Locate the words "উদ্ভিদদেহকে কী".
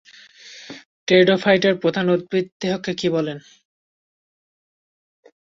2.09-3.07